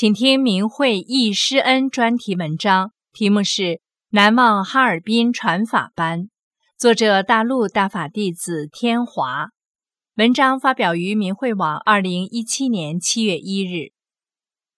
[0.00, 3.62] 请听明慧忆师恩专题文章，题目是
[4.08, 6.20] 《难忘哈尔滨传法班》，
[6.78, 9.50] 作者大陆大法弟子天华。
[10.14, 13.92] 文章发表于明慧网，二零一七年七月一日。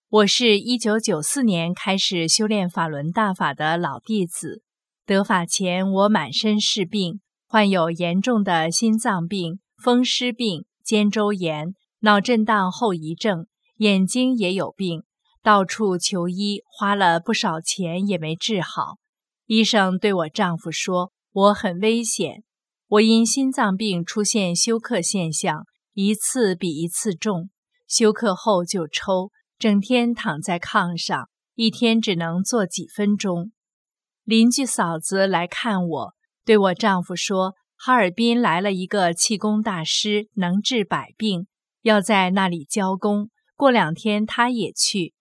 [0.08, 4.64] 我是一九九四年开始修炼法轮大法的老弟子，
[5.06, 15.04] 得法前我满身是病，患有严重的心脏病、风湿病、肩周炎、脑震荡后遗症，眼睛也有病。
[15.42, 18.98] 到处求医，花了不少钱也没治好。
[19.46, 22.44] 医生对我丈夫说：“我很危险，
[22.86, 27.50] 我因心脏病出现休克现象，一次比一次重。
[27.88, 33.50] 休克后就抽，整天躺在炕上，一天只能坐几分钟。”
[34.22, 41.48] 邻居嫂子来看我，对我丈夫说：“哈尔滨来了一个气功大师，能治百病，
[41.82, 43.30] 要在那里教功。
[43.56, 45.14] 过两天他也去。”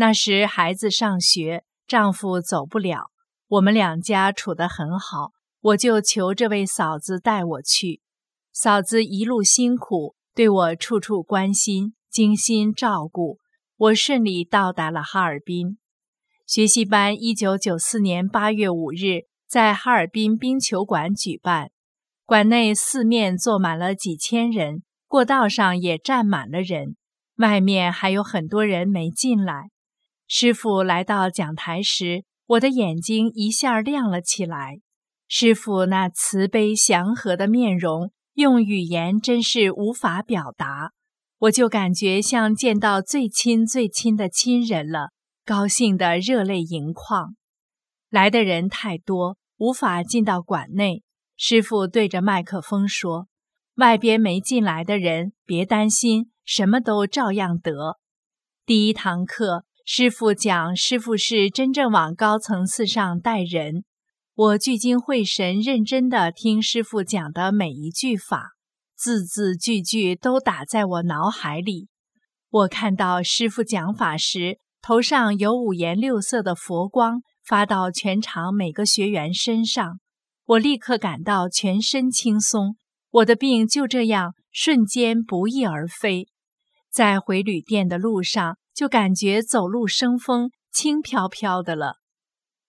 [0.00, 3.10] 那时孩子上学，丈夫走不了，
[3.48, 8.00] 我们两家处得很好，我就求这位嫂子带我去。
[8.52, 13.38] 嫂子一路辛苦，对我处处关心，精心照顾，
[13.76, 15.78] 我顺利到达了哈尔滨。
[16.46, 21.72] 学习班一九九四年八月五日在哈尔滨冰球馆举办，
[22.24, 26.94] 馆内四面坐满了几千人，过道上也站满了人，
[27.38, 29.70] 外面还有很多人没进来。
[30.30, 34.80] 师傅来到讲台时，我的眼睛一下亮了起来。
[35.26, 40.92] 师傅那慈悲祥和的面容，用语言真是无法表达。
[41.38, 45.12] 我就感觉像见到最亲最亲的亲人了，
[45.46, 47.34] 高兴得热泪盈眶。
[48.10, 51.02] 来的人太多，无法进到馆内。
[51.38, 53.28] 师傅对着麦克风说
[53.76, 57.98] ：“外边没进来的人，别担心，什么都照样得。”
[58.66, 59.64] 第一堂课。
[59.90, 63.84] 师傅讲，师傅是真正往高层次上带人。
[64.34, 68.50] 我聚精会神、认真地听师傅讲的每一句法，
[68.94, 71.88] 字字句句都打在我脑海里。
[72.50, 79.98] 我看到师傅讲法时，头上有五颜六色的佛光发到全场每个学员身上，
[80.44, 82.76] 我立刻感到全身轻松，
[83.08, 86.28] 我的病就这样瞬间不翼而飞。
[86.92, 88.58] 在回旅店的路上。
[88.78, 91.96] 就感觉走路生风，轻飘飘的了。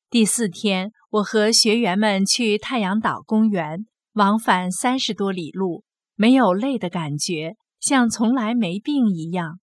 [0.10, 5.84] 第四天，我和学员们去太阳岛公园，往返三十多里路，
[6.16, 9.60] 没有累的感觉，像从来没病一样。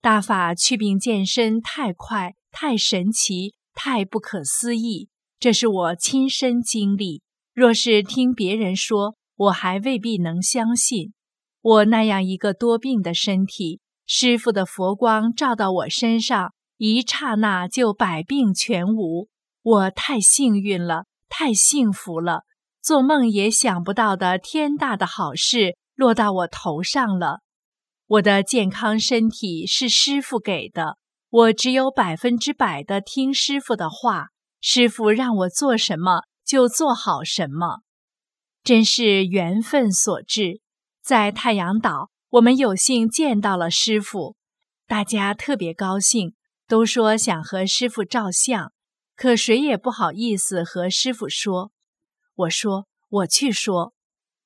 [0.00, 5.08] 大法祛病健身太快，太神奇，太不可思议，
[5.40, 7.22] 这是我亲身经历。
[7.52, 11.12] 若是听别人说，我还未必能相信。
[11.60, 13.80] 我那样一个多病的身体。
[14.10, 19.28] 师傅的佛光照到我身上，一刹那就百病全无。
[19.60, 22.44] 我太幸运了，太幸福了，
[22.80, 27.40] 做梦也想不到的天大的好事落到我头上了。
[28.06, 30.96] 我的健康身体是师傅给的，
[31.28, 34.28] 我只有百分之百的听师傅的话，
[34.62, 37.80] 师傅让我做什么就做好什么，
[38.64, 40.62] 真是缘分所致。
[41.02, 42.08] 在太阳岛。
[42.30, 44.36] 我们有幸见到了师傅，
[44.86, 46.34] 大家特别高兴，
[46.66, 48.70] 都说想和师傅照相，
[49.16, 51.72] 可谁也不好意思和师傅说。
[52.34, 53.94] 我说我去说。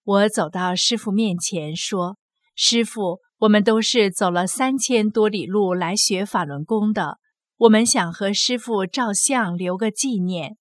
[0.05, 2.19] 我走到师傅面前说
[2.55, 7.19] ：“师傅，我们都是走了三千多里路来学法轮功的，
[7.57, 10.57] 我们想和师傅照相留个纪念。”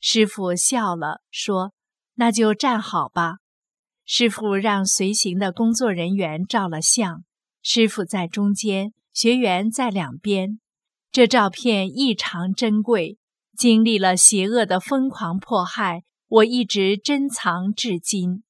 [0.00, 1.72] 师傅笑了，说
[2.14, 3.38] ：“那就站好吧。”
[4.08, 7.24] 师傅让随行的工作人员照了相，
[7.60, 10.60] 师傅在中间，学员在两边。
[11.10, 13.18] 这照片异常珍贵，
[13.58, 18.44] 经历了邪恶的疯狂迫害，我一直珍藏至今。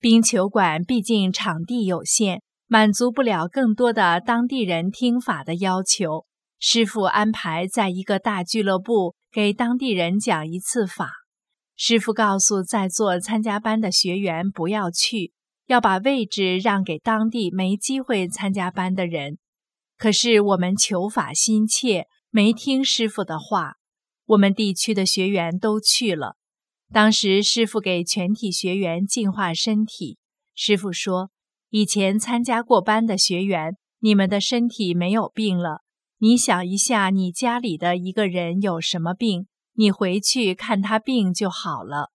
[0.00, 6.26] 冰球馆毕竟场地有限，满足不了更多的当地人听法的要求。
[6.58, 11.12] 师傅安排在一个大俱乐部给当地人讲一次法。
[11.76, 15.32] 师傅告诉在座参加班的学员不要去，
[15.66, 19.38] 要把位置让给当地没机会参加班的人。
[19.98, 23.74] 可是我们求法心切，没听师傅的话。
[24.26, 26.36] 我们地区的学员都去了。
[26.92, 30.18] 当时师傅给全体学员净化身体。
[30.54, 31.30] 师傅说
[31.70, 35.82] ：“以前参加过班的学员，你们的身体没有病了。
[36.18, 39.46] 你想一下，你家里的一个人有什么病，
[39.76, 42.10] 你回去看他病就好了。”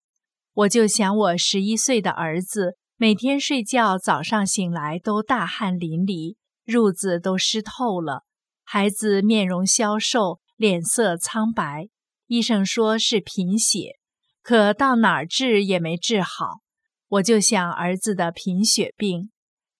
[0.54, 6.36] 我就想，我十一岁的儿子每天睡觉，早上醒来都大汗淋漓，
[6.66, 8.24] 褥子都湿透了。
[8.62, 11.88] 孩子面容消瘦，脸色苍白，
[12.26, 13.96] 医生说是贫血，
[14.42, 16.60] 可到哪儿治也没治好。
[17.08, 19.30] 我就想儿子的贫血病。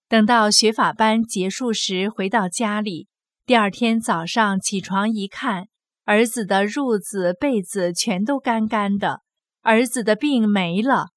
[0.08, 3.08] 等到学法班结束时，回到家里，
[3.46, 5.68] 第二天早上起床一看，
[6.04, 9.20] 儿子的褥子、被子全都干干的。
[9.60, 11.10] 儿子的病没了，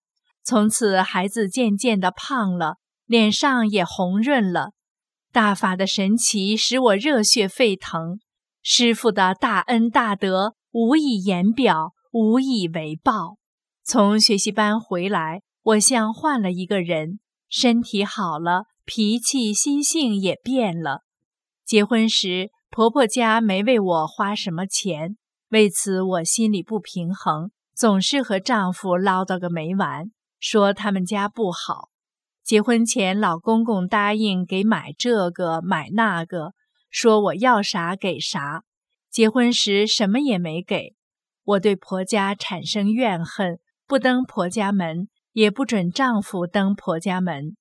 [0.43, 4.71] 从此孩子渐渐的胖了，脸上也红润了。
[5.31, 8.19] 大法的神奇使我热血沸腾，
[8.61, 13.37] 师傅的大恩大德无以言表，无以为报。
[13.83, 21.01] 从学习班回来，我像换了一个人，身体好了，脾气心性也变了。
[21.65, 25.17] 结婚时，婆婆家没为我花什么钱，
[25.50, 27.51] 为此我心里不平衡。
[27.73, 31.89] 总是和丈夫唠叨个没完，说他们家不好。
[32.44, 36.53] 结婚前，老公公答应给买这个买那个，
[36.89, 38.63] 说我要啥给啥。
[39.09, 40.94] 结婚时什么也没给，
[41.44, 47.57] 我对婆家产生怨恨，不登婆家门，也不准丈夫登婆家门。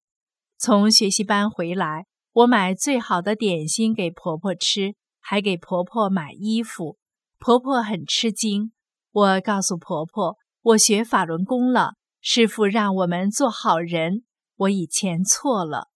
[0.58, 6.98] 从学习班回来，我买最好的点心给婆婆吃，还给婆婆买衣服，
[7.38, 8.72] 婆婆很吃惊。
[9.12, 14.24] 我告诉婆婆，我学法轮功了，师傅让我们做好人。
[14.56, 15.90] 我以前错了。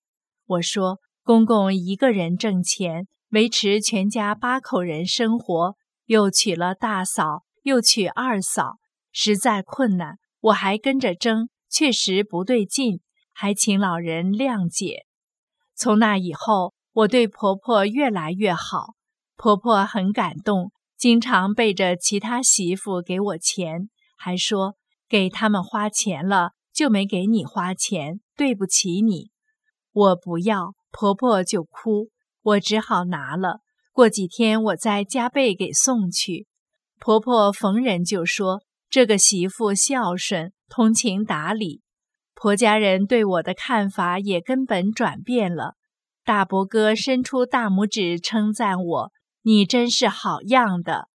[0.46, 5.75] 我说，公公一个人挣钱，维持全家八口人生活，
[6.06, 8.76] 又娶了大嫂，又娶二嫂，
[9.11, 10.19] 实在困难。
[10.38, 13.00] 我还跟着争，确实不对劲，
[13.35, 15.07] 还请老人谅解。
[15.78, 18.94] 从那以后，我对婆婆越来越好，
[19.36, 20.72] 婆婆很感动。
[20.96, 24.75] 经常背着其他媳妇给我钱，还说
[25.08, 29.30] 给他们花钱了，就没给你花钱，对不起你。
[29.92, 32.08] 我不要，婆婆就哭，
[32.42, 33.60] 我只好拿了。
[33.92, 36.48] 过几天我再加倍给送去。
[36.98, 41.82] 婆婆逢人就说这个媳妇孝顺、通情达理。
[42.40, 45.75] 婆家人对我的看法也根本转变了。
[46.25, 49.12] 大伯哥伸出大拇指称赞我。
[49.43, 51.08] 你真是好样的！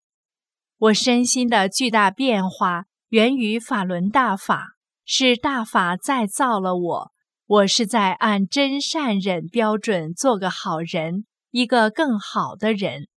[0.77, 4.71] 我身心的巨大变化源于法轮大法，
[5.05, 7.11] 是大法再造了我。
[7.45, 13.07] 我是在按真善忍标准做个好人，一个更好的人。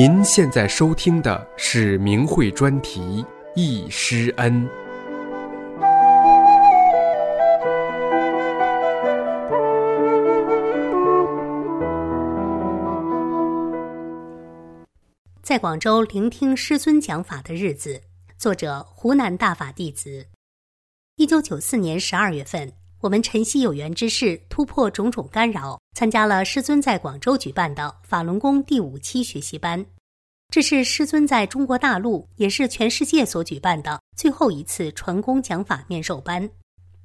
[0.00, 3.26] 您现在收听的是明慧专题。
[3.56, 4.64] 忆师恩。
[15.42, 18.00] 在广州聆听师尊讲法的日子，
[18.36, 20.24] 作者湖南大法弟子。
[21.16, 29.84] 一九九四年十二月份，我们晨曦有缘之士突破种种干扰，参加了师尊在广州举办的法轮功第五期学习班。
[30.48, 36.48] 这是师尊在中国大陆，也是全世界所举办的最后一次传功讲法面授班。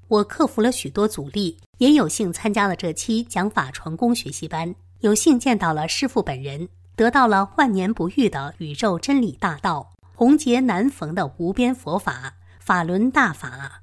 [0.10, 13.82] 我克服了许多阻力，也有幸参加了这期讲法传功学习班，有幸见到了师父本人，得到了万年不遇的宇宙真理大道，红劫难逢的无边佛法法轮大法。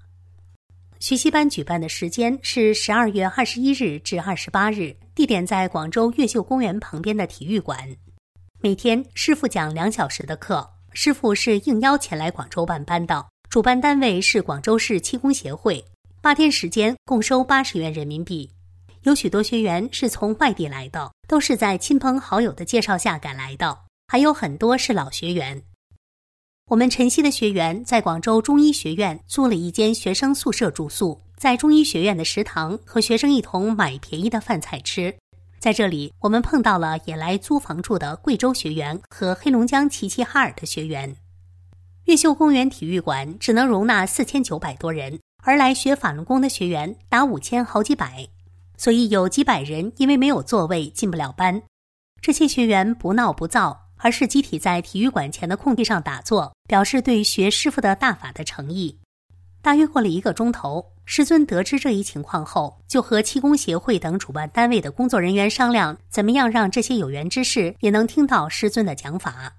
[1.01, 7.79] 学习班举办的时间是十二月二十一日至二十八日，地点在广州越秀公园旁边的体育馆。
[8.61, 13.27] 每天师傅讲两小时的课，师傅是应邀前来广州办班的。
[13.49, 15.83] 主办单位是广州市气功协会。
[16.21, 18.51] 八天时间共收八十元人民币。
[19.05, 23.75] 有许多学员是从外地来的，都是在亲朋好友的介绍下赶来的，
[24.07, 25.63] 还有很多是老学员。
[26.71, 35.13] 我们晨曦的学员在广州中医学院租了一间学生宿舍住宿，在中医学院的食堂和学生一同买便宜的饭菜吃。
[35.59, 41.17] 在这里，我们碰到了也来租房住的贵州学员和黑龙江齐齐哈尔的学员。
[42.05, 48.29] 越秀公园体育馆只能容纳四千九百多人，而来学法轮功的学员达五千好几百，
[48.77, 51.61] 所以有几百人因为没有座位进不了班。
[52.21, 58.99] 这些学员不闹不躁，而是集体在体育馆前的空地上打坐，表示对学师傅的大法的诚意。
[59.63, 69.53] 大约过了一个钟头，师尊得知这一情况后，就和气功协会等主办单位的工作人员商量，怎么样让这些有缘之士也能听到师尊的讲法。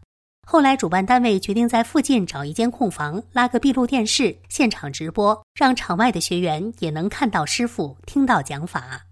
[0.48, 9.04] 后来，主办单位决定在附近找一间空房，拉个闭路电视，现场直播，让场外的学员也能看到师傅，听到讲法。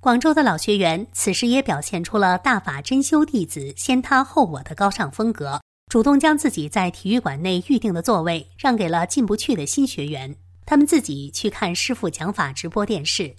[0.00, 13.36] 广州的老学员此时也表现出了大法真修弟子先他后我的高尚风格，主动将自己在体育馆内预定的座位让给了进不去的新学员，他们自己去看师傅讲法直播电视。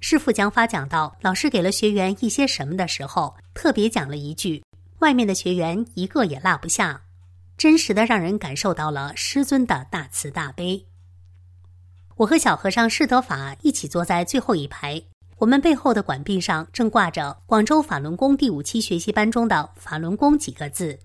[0.00, 4.62] 师傅讲法讲到老师给了学员一些什么的时候，特别讲了一句。
[5.00, 7.02] 外面的学员一个也落不下，
[7.58, 10.86] 真实的让人感受到了师尊的大慈大悲。
[12.16, 15.02] 我和小和尚释德法一起坐在最后一排，
[15.40, 20.98] 我们背后的管壁上正挂着“广州法轮功第五期学习班中的法轮功”几个字。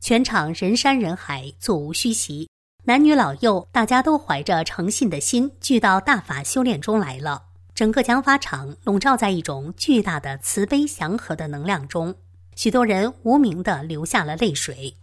[0.00, 2.50] 全场人山人海，座无虚席，
[2.82, 7.44] 男女老幼大家都怀着诚信的心聚到大法修炼中来了。
[7.76, 12.12] 整个讲法场笼罩在一种巨大的慈悲祥和的能量中。
[12.56, 14.96] 许多人无名的流下了泪水。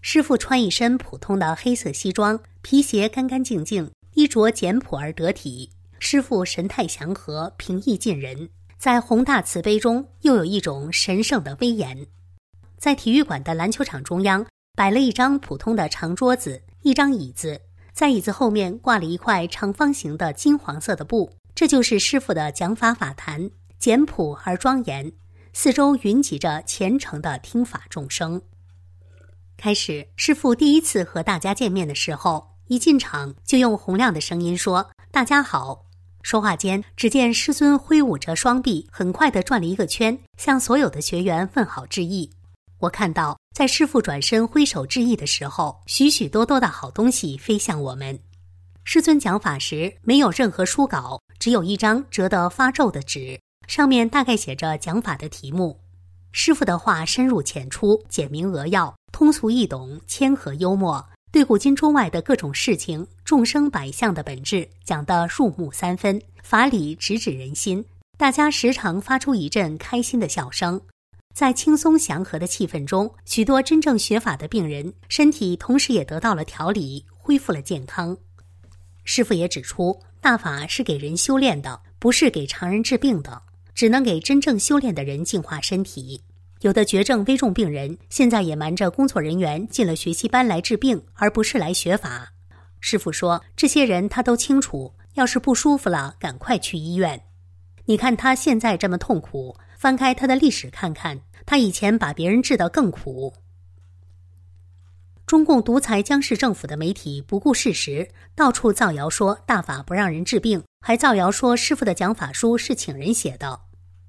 [0.00, 5.70] 师傅穿一身普通的黑色西装，皮鞋干干净净，衣着简朴而得体。
[5.98, 8.48] 师傅神态祥和，平易近人，
[8.78, 12.06] 在宏大慈悲中又有一种神圣的威严。
[12.78, 17.60] 在体育馆的篮球场中央摆了一张普通的长桌子，一张椅子，
[17.92, 25.10] 在椅子后面挂了一块长方形的金黄色的布，这就是师傅的讲法法坛，简朴而庄严。
[25.54, 28.42] 四周云集着虔诚的听法众生。
[29.56, 35.84] 开始，师傅第一次和大家见面的时候，一进场就用洪亮的声音说：“大家好。”
[36.26, 42.28] 说话间，只见师尊挥舞着双臂，很快地转了一个圈，向所有的学员问好致意。
[42.80, 48.18] 我看到，在师傅转身挥手致意的时候，许许多多的好东西飞向我们。
[48.82, 53.38] 师尊讲法时，没有任何书稿，只有一张折得发皱的纸。
[53.68, 55.78] 上面大概写着讲法的题目，
[56.32, 61.06] 师傅的话深入浅出，简明扼要，通俗易懂，谦和幽默，
[61.36, 67.84] 对古今中外的各种事情、众生百相的本质讲得入木三分，法理直指人心，
[68.16, 70.80] 大家时常发出一阵开心的笑声。
[71.34, 78.16] 在轻松祥和的气氛中，许多真正学法的病人身体同时也得到了调理，恢复了健康。
[79.04, 83.42] 师傅也指出，大法是给人修炼的，不是给常人治病的。
[83.74, 86.18] 只能给真正修炼的人净化身体。
[86.62, 92.32] 有的绝症危重病人现在也瞒着工作人员进了学习班来治病，而不是来学法。
[92.80, 97.22] 师傅说，这些人他都清楚，要是不舒服了，赶快去医院。
[97.84, 103.34] 你看他现在这么痛苦，翻开他的历史看看，他以前把别人治得更苦。
[105.26, 113.65] 中共独裁江市政府的媒体不顾事实，到处造谣说大法不让人治病，还造谣说师傅的讲法书是请人写的。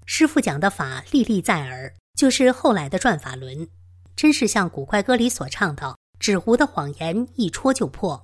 [0.09, 3.67] 师傅讲的法历历在耳，就是后来的转法轮，
[4.15, 8.23] 真是像古怪歌里所唱的“纸糊的谎言一戳就破”。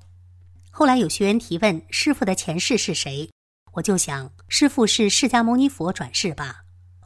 [0.71, 3.29] 后来有学员提问师傅的前世是谁，
[3.73, 6.61] 我就想师傅是释迦牟尼佛转世吧。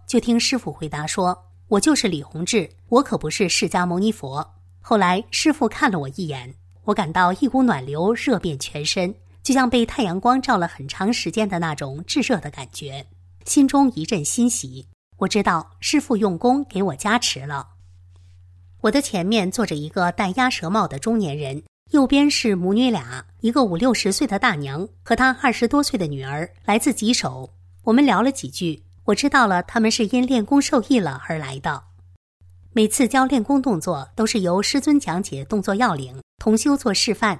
[0.05, 4.47] 就听师傅回答说：“我就是李洪志，我可不是释迦牟尼佛。”
[4.79, 6.53] 后来师傅看了我一眼，
[6.83, 13.07] 我感到一股暖流热遍全身，就像被太阳光照了很长时间的那种炙热的感觉。
[13.47, 14.89] 心中一阵欣喜，
[15.19, 17.69] 我知道师傅用功给我加持了。
[18.81, 27.49] 我的前面坐着一个戴鸭舌帽的中年人，右边是母女俩，一个五六十岁的大娘和她二十多岁的女儿，来自吉首。
[27.85, 31.85] 我们聊了几句，我知道了他们是因练功受益了而来的。
[32.73, 37.39] 每次教练功动作都是由师尊讲解动作要领，同修做示范。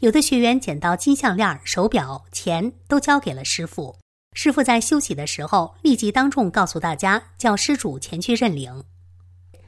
[0.00, 3.94] 有的学员捡到金项链、手表、钱，都交给了师傅。
[4.34, 8.84] 师傅在休息的时候，立即当众告诉大家，叫施主前去认领。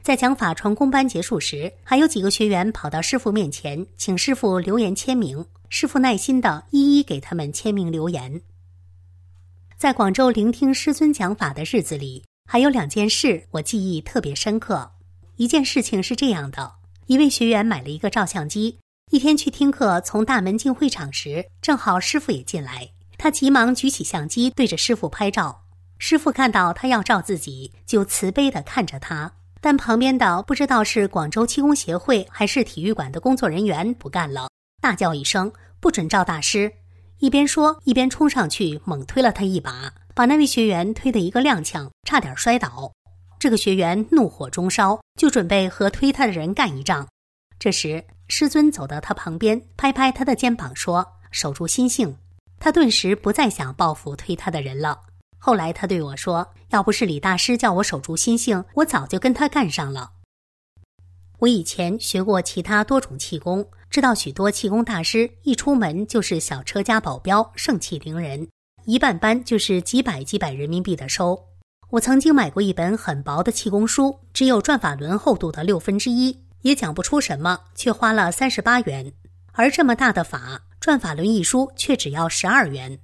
[0.03, 5.45] 在讲法传功班结束时，还有几个学员跑到师傅面前，请师傅留言签名。
[5.69, 8.41] 师傅耐心的一一给他们签名留言。
[9.77, 14.91] 在广州聆听师尊讲法的日子里，还有两件事我记忆特别深刻。
[15.35, 16.73] 一件事情是这样的：
[17.07, 18.77] 一位学员买了一个照相机，
[19.11, 22.89] 一天去听课，从大门进会场时，正好师傅也进来。
[23.17, 25.63] 他急忙举起相机对着师傅拍照，
[25.97, 29.33] 师傅看到他要照自己，就慈悲地看着他。
[29.59, 34.47] 但旁边的不知道是广州气功协会还是体育馆的工作人员不干了，
[34.81, 36.71] 大叫一声“不准照大师”，
[37.17, 42.91] 一边说一边冲上去猛推了他一把，把那位学员推得一个踉跄，差点摔倒。
[43.39, 47.07] 这个学员怒火中烧，就准备和推他的人干一仗。
[47.57, 52.15] 这时，师尊走到他旁边，拍拍他的肩膀说：“守住心性。”
[52.59, 54.99] 他顿时不再想报复推他的人了。
[55.37, 60.11] 后来他对我说：“要不是李大师叫我守住心性，我早就跟他干上了。”
[61.39, 68.47] 我以前学过其他多种气功，知道许多气功大师一出门就是小车加保镖，盛气凌人，
[68.85, 71.39] 一办班就是几百几百人民币的收。
[71.91, 79.13] 我曾经买过一本很薄的气功书，只有转法轮厚度的六分之一，也讲不出什么，却花了三十八元。
[79.53, 82.99] 而这么大的法，转法轮一书却只要十二元。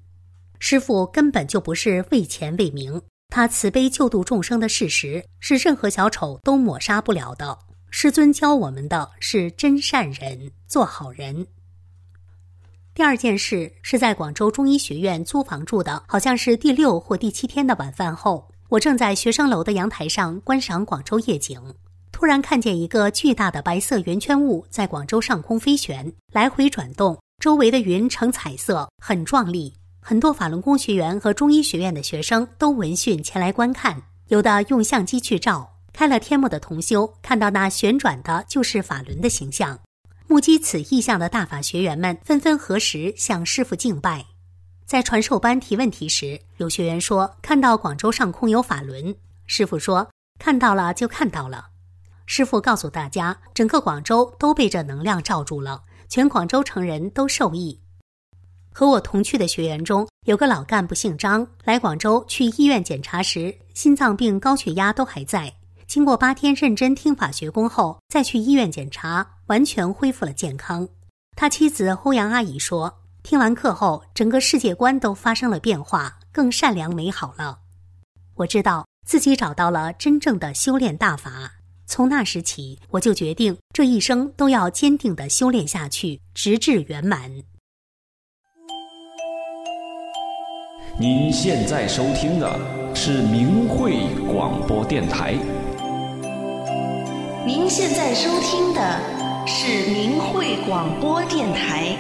[0.60, 7.58] 师傅根本就不是为钱为名，他慈悲救度众生的事实是任何小丑都抹杀不了的。
[7.90, 11.46] 师尊教我们的是真善人，做好人。
[12.96, 21.60] 第二件事是在广州中医学院租房住的，好像是第六或第七天的晚饭后，我正在学生楼的阳台上观赏广州夜景，
[22.12, 29.74] 突然看见一个巨大的白色圆圈物在广州上空飞旋，来回转动，周围的云呈彩色，很壮丽。
[30.00, 35.70] 很多法轮功学员和中医学院的学生都闻讯前来观看，有的用相机去照。
[35.92, 39.78] 开了天目的同修看到那旋转的就是法轮的形象，
[40.26, 44.26] 目击此异象的大法学员们纷纷合十向师傅敬拜。
[44.86, 49.14] 在传授班提问题时，有学员说看到广州上空有法轮，
[49.48, 50.10] 师傅说
[50.40, 51.66] 看到了就看到了。
[52.26, 55.82] 师傅告诉大家，整个广州都被这能量罩住了，
[56.14, 57.76] 全广州城人都受益。
[58.72, 65.52] 和我同去的学员中有个老干部姓张，来广州去医院检查时，心脏病、高血压都还在。
[65.88, 70.88] 经过八天认真听法学功后，再去医院检查，完全恢复了健康。
[71.36, 77.58] 他妻子欧阳阿姨说：“听完课后，整个世界观都发生了变化，更善良美好了。”
[78.38, 81.54] 我知道自己找到了真正的修炼大法。
[81.94, 87.32] 从那时起，我就决定这一生都要坚定的修炼下去，直至圆满。
[91.00, 95.36] 您现在收听的是明慧广播电台。
[97.46, 99.00] 您现在收听的
[99.46, 101.96] 是明慧广播电台。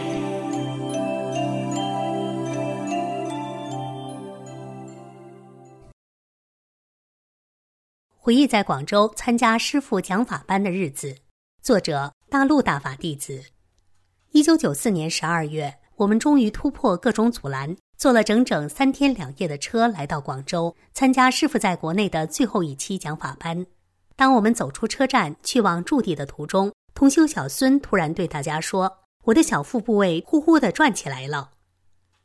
[8.25, 11.13] 回忆在广州参加师傅讲法班的日子，
[11.61, 13.43] 作者大陆大法弟子。
[14.31, 23.65] 一九九四年十二月，我们终于突破各种阻拦，坐了整整三天两夜的车来到广州，参加师傅在国内的最后一期讲法班。
[24.15, 31.51] 当我们走出车站去往驻地的途中，同修小孙突然对大家说：“我的小腹部位呼呼的转起来了。”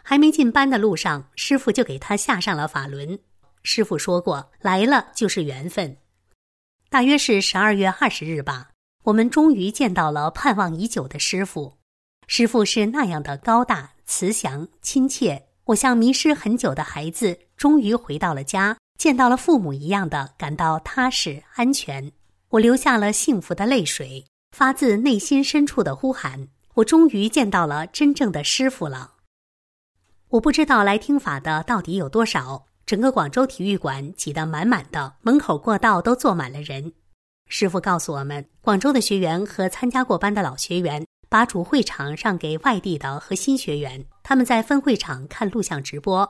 [0.05, 3.19] 还没进班的路上，师傅就给他下上了法轮。
[3.71, 5.99] 师傅说过：“来了就是缘分。”
[6.89, 8.71] 大约是十二月二十日吧，
[9.05, 11.75] 我们终于见到了盼望已久的师傅。
[12.27, 18.79] 师傅是那样的高大、慈祥、亲切，我像迷失很久的孩子，终于回到了家。
[18.99, 22.11] 见到了父母一样的感到踏实安全，
[22.49, 24.25] 我流下了幸福的泪水，
[24.57, 29.13] 发自内心深处的呼喊：我终于见到了真正的师傅了。
[30.31, 36.91] 我不知道来听法的到底有多少，整个广州体育馆挤得满满的，门口过道都坐满了人。
[37.47, 46.27] 师傅告诉我们，广州的学员和参加过班的老学员把主会场让给外地的和新学员，他们在分会场看录像直播。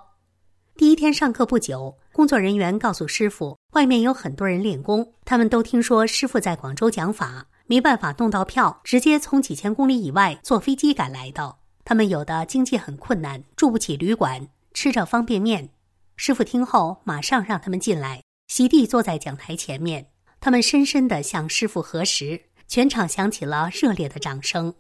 [0.75, 11.55] 第一天上课不久，工作人员告诉师傅，外面有很多人练功，他们都听说师傅在广州讲法，没办法弄到票，直接从几千公里以外坐飞机赶来的。
[11.85, 15.71] 他们有的经济很困难，住不起旅馆，吃着方便面。
[16.21, 20.05] 师傅听后，马上让他们进来，席地坐在讲台前面，
[20.41, 24.75] 他们深深地向师傅合十，全场响起了热烈的掌声。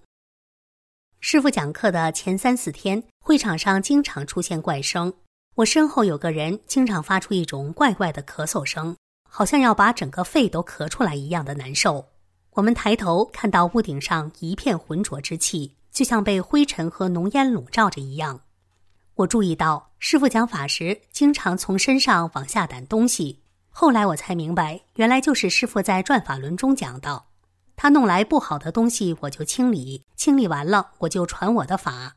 [1.21, 5.15] 师傅讲课的前三四天，会场上经常出现怪声。
[5.55, 8.97] 我身后有个人经常发出一种怪怪的咳嗽声，
[9.31, 12.05] 好像要把整个肺都咳出来一样的难受。
[12.55, 18.41] 我们抬头看到屋顶上一片浑浊之气，就像被灰尘和浓烟笼罩着一样。
[19.19, 27.25] 我注意到师傅讲法时经常从身上往下掸东西，后来我才明白，原来就是师傅在转法轮中讲的。
[27.75, 32.15] 他弄来不好的东西，我就清理，清理完了我就传我的法。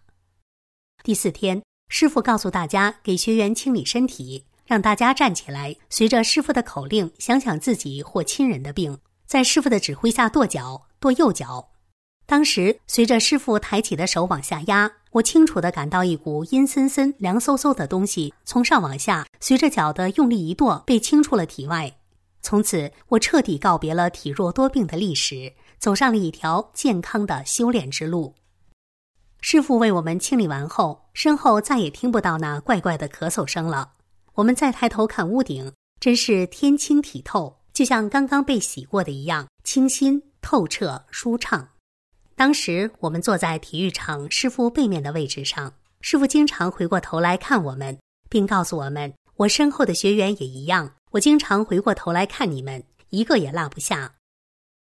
[1.04, 1.64] 第四天。
[1.90, 11.72] 师傅告诉大家，给学员清理身体，让大家站起来，随着师傅的口令，想想自己或亲人的病，在师傅的指挥下跺脚，跺右脚。
[12.26, 21.98] 当时随着师傅抬起的手往下压，我清楚地感到一股阴森森、凉飕飕的东西从上往下，随着脚的用力一跺，被清出了体外。
[22.42, 28.36] 从此，我彻底告别了体弱多病的历史，走上了一条健康的修炼之路。
[29.42, 33.94] 师傅为我们清理完后，身后再也听不到那怪怪的咳嗽声了。
[34.36, 41.68] 我们再抬头看屋顶，真是天清体透，就像刚刚被洗过的一样，清新透彻、舒畅。
[42.42, 47.96] 当时我们坐在体育场师傅背面的位置上，师傅经常回过头来看我们，
[48.32, 54.14] 并告诉我们：“我身后的学员也一样。”我经常回过头来看你们，一个也落不下。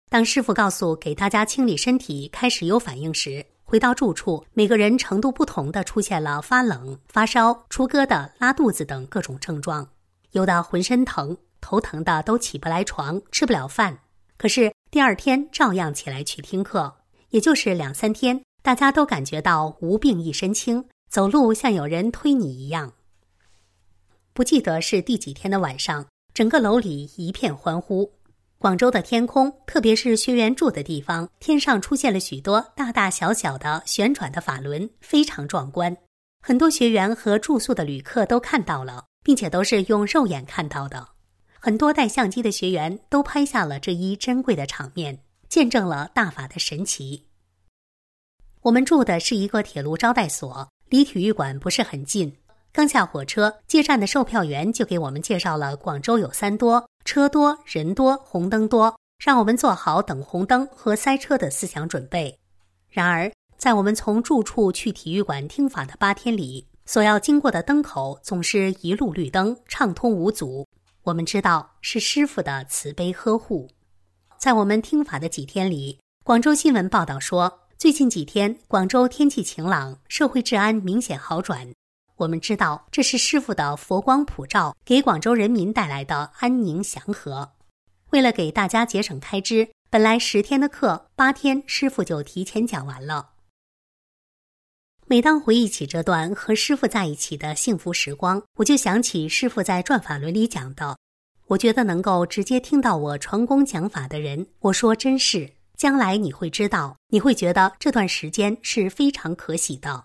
[0.09, 9.87] 当师傅告诉给大家清理身体开始有反应时，回到住处，每个人程度不同的出现了发冷、发烧、出疙瘩、拉肚子等各种症状，
[10.31, 13.99] 有的浑身疼、头疼的都起不来床、吃不了饭。
[14.39, 16.97] 可是第二天照样起来去听课，
[17.31, 22.93] 也就是两三天，大家都感觉到无病一身轻，走路像有人推你一样。
[24.33, 26.07] 不记得是第几天的晚上。
[26.33, 28.13] 整个楼里一片欢呼。
[28.57, 35.97] 广州的天空，特别是学员住的地方，天上出现了许多大大小小的旋转的法轮，非常壮观。
[36.41, 41.09] 很多学员和住宿的旅客都看到了，并且都是用肉眼看到的。
[41.59, 45.19] 很多带相机的学员都拍下了这一珍贵的场面，
[45.51, 47.27] 见证了大法的神奇。
[48.63, 52.35] 我们住的是一个铁路招待所，离体育馆不是很近。
[52.73, 62.39] 刚下火车，接站的售票员就给我们介绍了广州有三多：车多、人多、红灯多，让我们做好等红灯和塞车的思想准备。
[62.89, 70.65] 然而，在我们从住处去体育馆听法的八天里，所要经过的灯口总是一路绿灯，畅通无阻。
[71.03, 73.69] 我们知道是师傅的慈悲呵护。
[74.41, 81.71] 在我们听法的几天里，广州新闻报道说，最近几天广州天气晴朗，社会治安明显好转。
[82.17, 87.53] 我们知道这是师傅的佛光普照，给广州人民带来的安宁祥和。
[88.13, 93.33] 为了给大家节省开支，本来十天的课，八天师傅就提前讲完了。
[95.07, 100.97] 每当回忆起这段和师傅在一起的幸福时光，我就想起师傅在《转法轮》里讲的
[101.51, 110.05] ：“我觉得能够直接听到我传功讲法的人，我说真是，将来你会知道，你会觉得这段时间是非常可喜的。”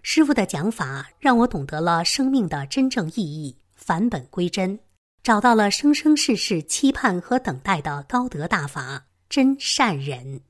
[0.00, 4.78] 师傅的讲法让我懂得了生命的真正意义，返本归真，
[5.22, 10.40] 找到了生生世世期盼和等待的高德大法真善忍。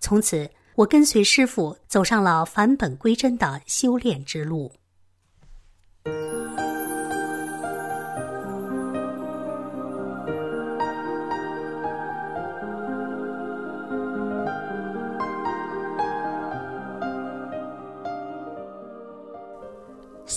[0.00, 4.72] 从此，我跟随师傅走上了返本归真的修炼之路。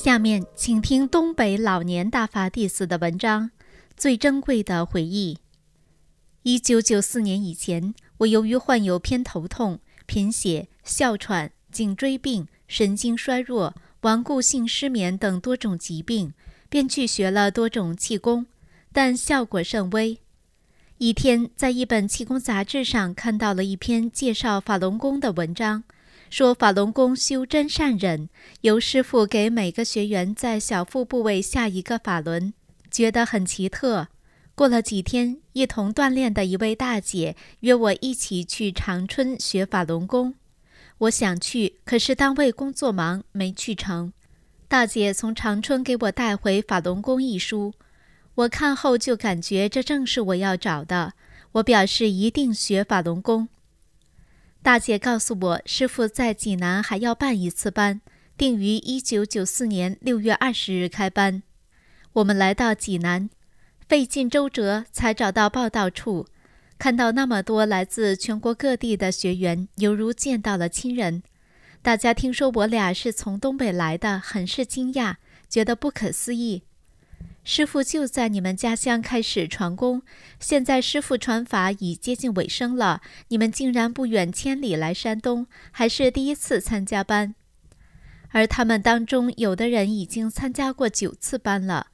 [0.06, 3.50] 下面请听东北老年大法弟子的文章
[3.98, 5.34] 《最珍贵的回忆》。
[6.44, 16.34] 一九九四年以前，我由于患有偏头痛、贫血、哮喘、颈椎病、神经衰弱、顽固性失眠等多种疾病，
[16.70, 18.46] 便去学了多种气功，
[18.94, 20.20] 但效果甚微。
[21.00, 25.84] 一天，在一本气功杂志上看到了一篇介绍法轮功的文章。
[26.38, 28.28] 说法轮功修真善忍，
[28.60, 32.54] 由师傅给每个学员在小腹部位下一个法轮，
[32.92, 34.10] 觉得很奇特。
[34.54, 40.36] 过了几天，一同锻炼的一位大姐约我一起去长春学法轮功。
[40.98, 44.12] 我想去，可是单位工作忙，没去成。
[44.68, 47.74] 大姐从长春给我带回《法轮功》一书，
[48.36, 51.14] 我看后就感觉这正是我要找的。
[51.54, 53.48] 我表示一定学法轮功。
[54.66, 58.02] 大姐告诉我，师傅在济南还要办一次班，
[58.36, 61.44] 定于一九九四年六月二十日开班。
[62.14, 63.30] 我们来到济南，
[63.88, 66.26] 费尽周折才找到报到处，
[66.80, 71.22] 看到那么多来自全国各地的学员，犹如见到了亲人。
[71.84, 76.64] 大家听说我俩是从东北来的，很是惊讶，觉得不可思议。
[77.46, 80.02] 师傅就在你们家乡开始传功，
[80.40, 87.36] 现在师傅传法已接近尾声了，你们竟然不远千里来山东，还是第一次参加班。
[88.32, 91.92] 而他们当中有的人已经参加过九次班了，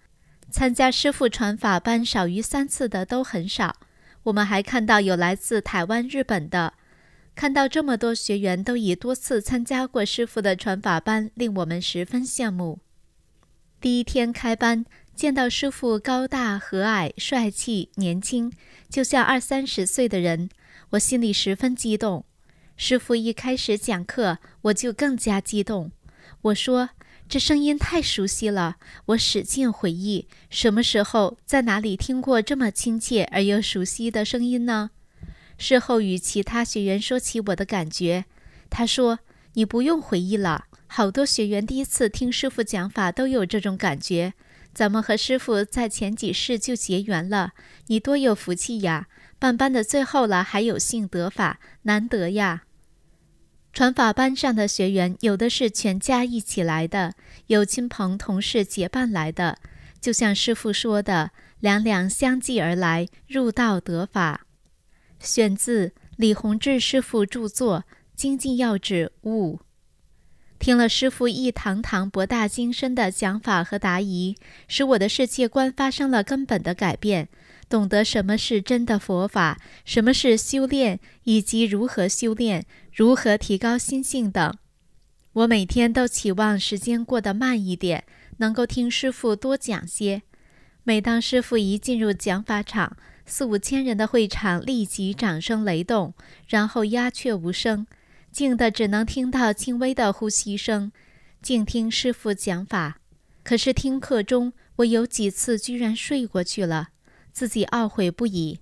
[0.49, 3.75] 参加师傅传法班少于三次的都很少。
[4.23, 6.75] 我们还看到有来自台湾、日本的，
[7.35, 12.79] 看到这么多学员都已多次参加过师傅的传法班，令我们十分羡慕。
[13.81, 14.85] 第一天开班。
[15.15, 18.51] 见到师傅高大和蔼、帅气、年轻，
[18.89, 20.49] 就像二三十岁的人，
[20.91, 22.25] 我心里十分激动。
[22.77, 25.91] 师傅一开始讲课，我就更加激动。
[26.43, 26.91] 我说
[27.29, 34.91] ：“这声音太熟悉了，我使劲回忆，什么时候在哪里听过这么亲切而又熟悉的声音呢？
[35.57, 38.25] 事后与其他学员说起我的感觉，
[38.71, 39.19] 他说
[39.53, 44.33] ：“你不用回忆了，好多学员第一次听师傅讲法都有这种感觉。
[44.73, 47.51] 咱们和师傅在前几世就结缘了，
[47.87, 49.07] 你多有福气呀！
[49.37, 52.63] 办班的最后了，还有幸得法，难得呀！”
[53.73, 57.15] 传法班上的学员，有的是全家一起来的，
[57.47, 59.57] 有亲朋同事结伴来的。
[59.99, 64.45] 就像师傅说的：“两两相继而来，入道得法。”
[65.19, 67.79] 选自李洪志师傅著作
[68.21, 69.55] 《精进要旨悟》。
[70.59, 74.35] 听了师父一堂堂博大精深的讲法和答疑，
[74.67, 77.29] 使我的世界观发生了根本的改变。
[77.67, 84.55] 懂得什么是真的佛法，什么是修炼，以及如何修炼，如何提高心性等。
[85.33, 88.03] 我每天都期望时间过得慢一点，
[88.37, 90.21] 能够听师傅多讲些。
[90.83, 96.13] 每当师傅一进入讲法场，四五千人的会场立即掌声雷动，
[96.47, 97.87] 然后鸦雀无声，
[98.31, 100.91] 静的只能听到轻微的呼吸声，
[101.41, 102.99] 静听师傅讲法。
[103.43, 106.89] 可是听课中，我有几次居然睡过去了。
[107.33, 108.59] 自己懊悔不已。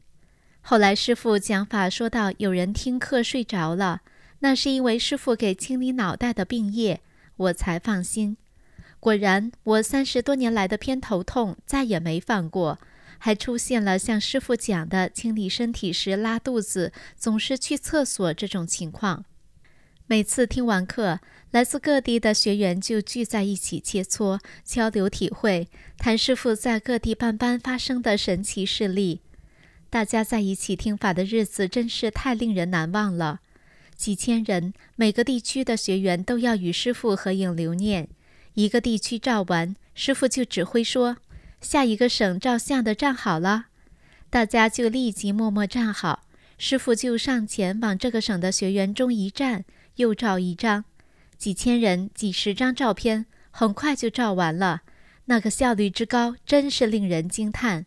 [0.62, 4.02] 后来师傅讲法说到，有人听课睡着了，
[4.40, 7.02] 那是因为师傅给清理脑袋的病液，
[7.36, 8.38] 我才放心。
[9.00, 12.80] 果然，我三十多年来的偏头痛再也没犯过，
[13.18, 19.26] 还出现了像师傅讲的清理身体时拉肚子、总是去厕所这种情况。
[20.12, 21.20] 每次听完课，
[21.52, 25.68] 来自各地的学员就聚在一起切磋、交流体会，
[26.00, 29.22] 谭师傅在各地办班发生的神奇事例。
[29.92, 33.42] 大家在一起听法的日子真是太令人难忘了。
[33.96, 38.10] 几千人，每个地区的学员都要与师傅合影留念。
[38.56, 41.18] 一个地区照完，师傅就指挥说
[41.62, 43.68] ：“下一个省照相的站好了。”
[44.32, 46.24] 大家就立即默默站好，
[46.58, 49.66] 师傅就上前往这个省的学员中一站。
[50.00, 50.86] 又照一张，
[51.38, 54.82] 几千人、几十张照片，很快就照完了。
[55.26, 57.86] 那个效率之高，真是令人惊叹。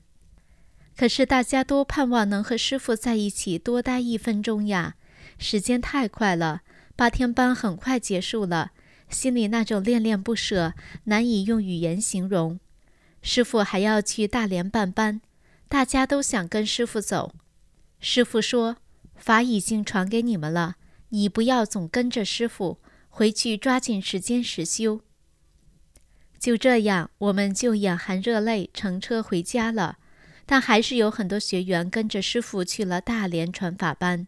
[0.94, 4.94] 可是大家都盼望能和师傅在一起多待一分钟呀！
[5.38, 6.61] 时间太快了，
[6.94, 8.72] 八天班很快结束了，
[9.09, 12.61] 心里那种恋恋不舍，难以用语言形容。
[13.22, 15.22] 师傅还要去大连办班，
[15.66, 17.33] 大家都想跟师傅走。
[17.98, 18.77] 师傅说
[19.16, 20.77] ：“法已经传给你们了。”
[21.14, 22.79] 你不要总跟着师傅，
[23.11, 25.03] 回去抓紧时间实修。
[26.38, 29.98] 就这样，我们就眼含热泪乘车回家了。
[30.46, 34.27] 但还是有很多学员跟着师傅去了大连传法班。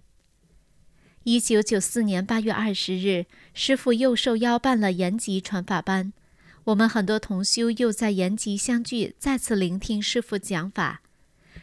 [1.25, 6.13] 一九九四年八月二十日，师傅又受邀办了延吉传法班，
[6.65, 11.01] 我们很多同修又在延吉相聚，再次聆听师傅讲法。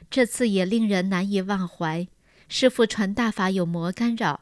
[0.10, 2.08] 这次也令人难以忘怀。
[2.50, 4.42] 师傅传大法有魔干扰。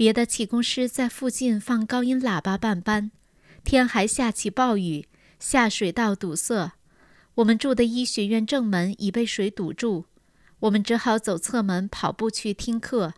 [0.00, 3.10] 别的气功师在附近放高音喇叭办班，
[3.62, 5.06] 天还下起暴雨，
[5.38, 6.72] 下水道堵塞，
[7.34, 10.06] 我们住的医学院正门已被水堵住，
[10.60, 13.12] 我们只好走侧门跑步去听课。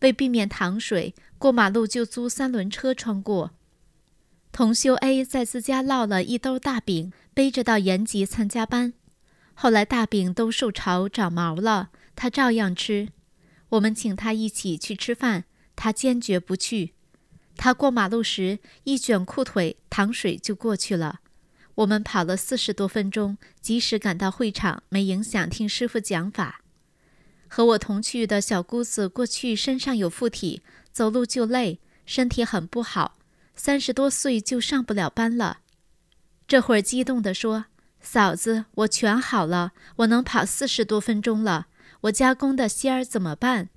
[0.00, 3.52] 为避免淌水，过马路就租三轮车穿过。
[4.50, 8.92] 同修 A 在自家烙了一兜大饼，背着到延吉参加班。
[9.54, 13.10] 后来大饼都受潮长毛了，他照样吃。
[13.68, 15.44] 我们请他一起去吃饭。
[15.78, 16.92] 他坚决不去。
[17.56, 21.20] 他过马路时一卷裤腿，淌水就过去了。
[21.76, 26.62] 我们跑了四十多分钟，及时赶到会场，没影响听师傅讲法。
[27.46, 30.62] 和我同去的小姑子过去身上有附体，
[30.92, 33.16] 走路就累，身体很不好，
[33.54, 35.60] 三十多岁就上不了班了。
[36.48, 37.66] 这会儿激动地说
[38.02, 41.68] ：“嫂子，我全好了，我能跑四十多分钟了。
[42.02, 43.68] 我家供的仙儿怎么办？”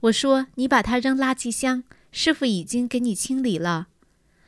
[0.00, 3.88] 我说：“你把它扔垃圾箱，师傅已经给你清理了。”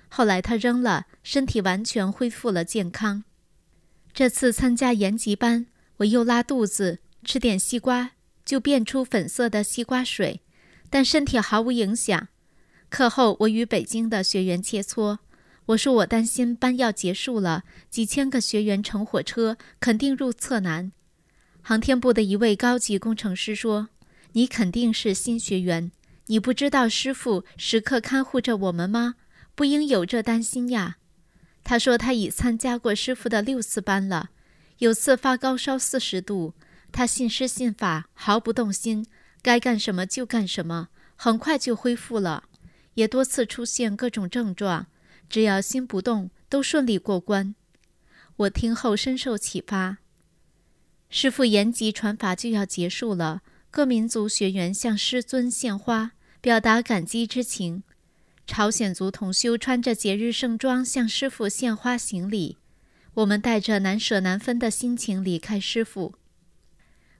[0.09, 3.25] 后来他扔了，身体完全恢复了健康。
[4.15, 5.67] 这次参加延吉班，
[5.99, 8.12] 我又拉肚子，吃点西瓜
[8.45, 10.41] 就变出粉色的西瓜水，
[10.88, 12.29] 但身体毫无影响。
[12.88, 15.19] 课后，我与北京的学员切磋，
[15.67, 20.93] 我说我担心班要结束了，几千个学员乘火车肯定入厕难。
[21.61, 23.91] 航天部的一位高级工程师说。
[24.33, 25.92] 你肯定是新学员，
[26.27, 29.16] 你不知道师傅时刻看护着我们吗？
[29.55, 30.97] 不应有这担心呀。
[31.64, 34.31] 他说他已参加过师傅的六次班了，
[34.79, 36.55] 有次发高烧四十度，
[36.90, 39.07] 他信师信法，毫不动心，
[39.42, 42.45] 该干什么就干什么，很快就恢复了。
[42.95, 44.87] 也多次出现各种症状，
[45.29, 47.55] 只要心不动，都顺利过关。
[48.37, 49.99] 我听后深受启发。
[51.09, 57.82] 师傅延吉传法就要结束了，各民族学员向师尊献花，表达感激之情。
[58.46, 62.58] 朝鲜族同修穿着节日盛装向师傅献花行礼，
[63.14, 66.16] 我们带着难舍难分的心情离开师傅。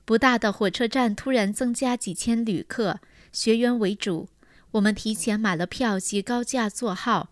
[0.05, 3.01] 不大的火车站突然增加几千旅客，
[3.33, 4.29] 学员为主。
[4.73, 7.31] 我们提前买了票及高价座号，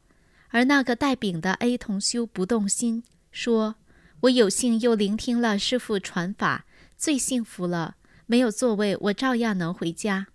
[0.49, 3.75] 而那个带饼的 A 同修不动心，说
[4.21, 6.65] ：“我有幸又聆听了师傅传法，
[6.97, 7.97] 最幸福了。
[8.31, 10.29] 没有座位，我照样能回家。”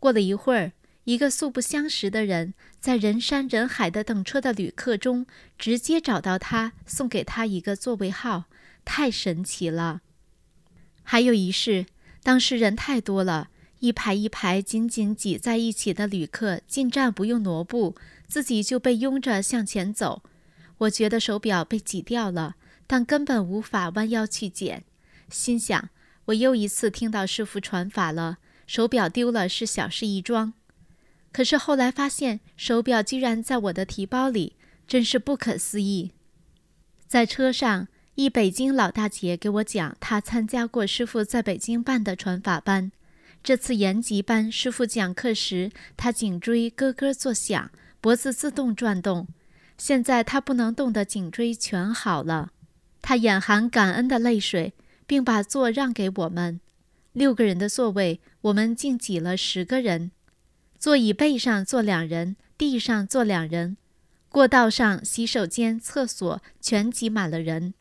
[0.00, 0.72] 过了一会儿，
[1.04, 5.26] 一个素不相识的人在人山人海的等车的旅客中，
[5.58, 8.44] 直接找到他，送给他一个座位号，
[8.86, 10.00] 太神奇了。
[11.02, 11.84] 还有一事，
[12.22, 13.50] 当时人太多了。
[13.80, 17.94] 一排一排紧紧挤在一起的旅客进站不用挪步，
[18.26, 20.22] 自己就被拥着向前走。
[20.78, 22.54] 我觉得手表被挤掉了，
[22.86, 24.84] 但根本无法弯腰去捡。
[25.28, 25.90] 心想，
[26.26, 28.38] 我又一次听到师傅传法了。
[28.66, 30.54] 手表丢了是小事一桩，
[31.32, 34.56] 可是后来发现手表居然在我的提包里，
[34.86, 36.12] 真是不可思议。
[37.06, 42.92] 在车上，一北京老大姐给我讲，她参加过师傅在北京办的传法班。
[43.42, 49.26] 这次延吉班师傅讲课时，他颈椎咯咯作响，脖子自动转动。
[49.76, 52.52] 现在他不能动的颈椎全好了。
[53.02, 54.72] 他眼含感恩的泪水，
[55.12, 56.58] 并把座让给我们。
[57.12, 60.10] 六个人的座位，我们竟挤了十个人。
[60.78, 63.76] 座椅背上坐两人，地上坐两人，
[64.30, 67.74] 过道上、洗手间、厕所全挤满了人。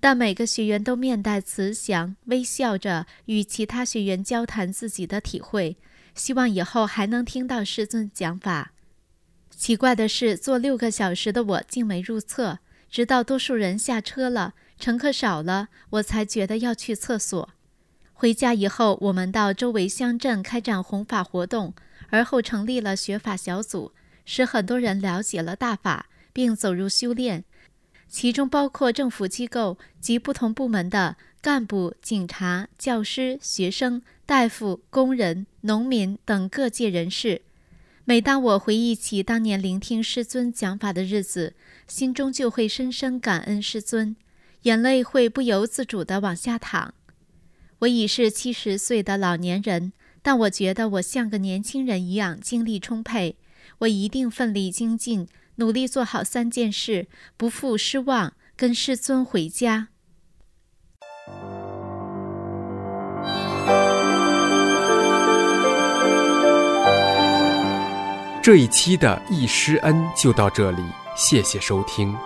[0.00, 5.76] 但每个学员都面带慈祥，微笑着与其他学员交谈自己的体会，
[6.14, 8.72] 希望以后还能听到师尊讲法。
[9.50, 17.50] 奇怪的是，坐六个小时的我竟没入厕，直到多数人下车了，乘客少了，我才觉得要去厕所。
[18.14, 21.74] 回家以后，我们到周围乡镇开展弘法活动，
[22.08, 23.92] 而后成立了学法小组，
[24.24, 27.44] 使很多人了解了大法，并走入修炼。
[28.08, 37.42] 其中包括政府机构及不同部门的干部、警察、教师、学生、大夫、工人、农民等各界人士。
[38.04, 41.54] 每当我回忆起当年聆听师尊讲法的日子，
[41.86, 44.16] 心中就会深深感恩师尊，
[44.62, 46.94] 眼泪会不由自主地往下淌。
[47.80, 49.92] 我已是七十岁的老年人，
[50.22, 53.36] 但我觉得我像个年轻人一样精力充沛。
[53.78, 55.28] 我一定奋力精进。
[55.56, 59.88] 努力做好三件事，不负失望，跟师尊回家。
[68.42, 70.82] 这一期的易师恩就到这里，
[71.14, 72.16] 谢谢收听。